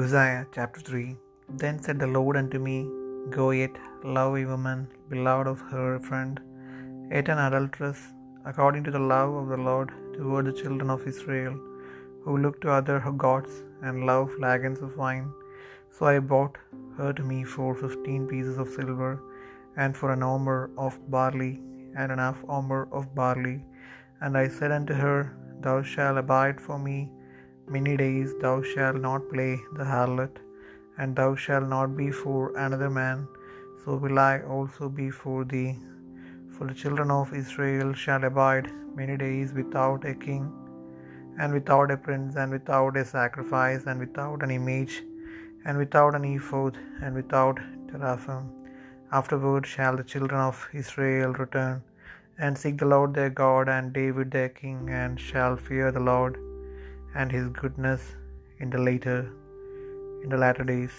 [0.00, 1.00] Uzziah chapter 3
[1.60, 2.76] Then said the Lord unto me,
[3.34, 3.74] Go yet,
[4.16, 4.78] love a woman,
[5.10, 6.40] beloved of her friend,
[7.10, 8.00] yet an adulteress,
[8.50, 11.54] according to the love of the Lord toward the children of Israel,
[12.24, 13.52] who look to other gods
[13.84, 15.28] and love flagons of wine.
[15.94, 16.56] So I bought
[16.98, 19.12] her to me for fifteen pieces of silver,
[19.82, 21.54] and for an omer of barley,
[21.98, 23.58] and an half omer of barley.
[24.22, 25.18] And I said unto her,
[25.66, 26.98] Thou shalt abide for me
[27.76, 30.34] many days, thou shalt not play the harlot,
[30.98, 33.18] and thou shalt not be for another man,
[33.82, 35.70] so will I also be for thee.
[36.54, 38.68] For the children of Israel shall abide
[39.00, 40.44] many days without a king,
[41.40, 44.96] and without a prince, and without a sacrifice, and without an image,
[45.66, 47.58] and without an ephod, and without
[47.90, 48.44] teraphim.
[49.18, 51.76] Afterward shall the children of Israel return,
[52.44, 56.34] and seek the Lord their God, and David their king, and shall fear the Lord
[57.14, 58.02] and his goodness
[58.58, 59.18] in the later
[60.22, 60.96] in the latter days.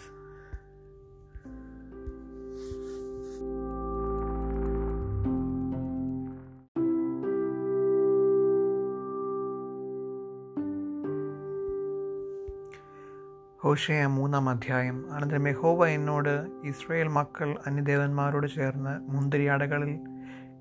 [13.59, 16.33] Hosea മൂന്നാം അധ്യായം അനന്തരം യഹോവ എന്നോട്
[16.63, 19.91] Israel മക്കൾ അന്യദേവന്മാരോട് ചേർന്ന് മുന്തിരിയാടകളിൽ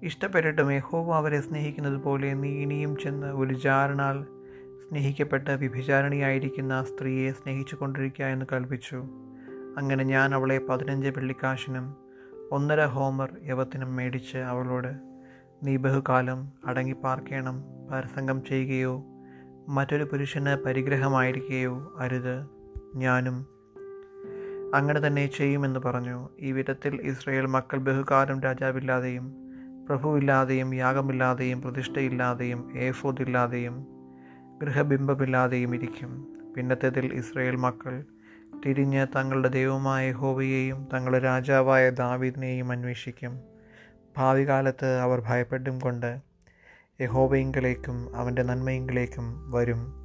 [0.03, 4.19] ഇഷ്ടപ്പെട്ടിട്ടും യഹോവ അവരെ സ്നേഹിക്കുന്നത് പോലെ നീ ഇനിയും ചെന്ന് ഒരു ജാരനാൽ
[4.93, 8.97] സ്നേഹിക്കപ്പെട്ട് വ്യഭിചാരിണിയായിരിക്കുന്ന സ്ത്രീയെ സ്നേഹിച്ചു കൊണ്ടിരിക്കുക എന്ന് കൽപ്പിച്ചു.
[9.77, 11.97] അങ്ങനെ ഞാൻ അവളെ പതിനഞ്ച് വെള്ളിക്കാശിനും
[12.51, 14.93] ഒന്നര ഹോമർ യവത്തിനും മേടിച്ച് അവളോട്
[15.63, 19.05] നീ ബഹുകാലം അടങ്ങിപ്പാർക്കണം പരസംഗം ചെയ്യുകയോ
[19.69, 22.47] മറ്റൊരു പുരുഷന് പരിഗ്രഹമായിരിക്കുകയോ അരുത്
[22.95, 23.47] ഞാനും
[24.75, 26.29] അങ്ങനെ തന്നെ ചെയ്യുമെന്ന് പറഞ്ഞു.
[26.41, 29.35] ഈ വിധത്തിൽ ഇസ്രയേൽ മക്കൾ ബഹുകാലം രാജാവില്ലാതെയും
[29.89, 34.02] പ്രഭുവില്ലാതെയും യാഗമില്ലാതെയും പ്രതിഷ്ഠയില്ലാതെയും ഏഫോദില്ലാതെയും
[34.63, 36.27] ഗൃഹബിംബമില്ലാതെയും ഇരിക്കും.
[36.57, 38.05] പിന്നത്തേതിൽ ഇസ്രയേൽ മക്കൾ
[38.67, 43.41] തിരിഞ്ഞ് തങ്ങളുടെ ദൈവമായ ഹോവയെയും തങ്ങളുടെ രാജാവായ ദാവീദിനെയും അന്വേഷിക്കും.
[44.17, 46.21] ഭാവി കാലത്ത് അവർ ഭയപ്പെട്ടും കൊണ്ട്
[47.01, 50.03] യഹോവയിങ്കിലേക്കും അവന്റെ നന്മയിങ്കിലേക്കും വരും.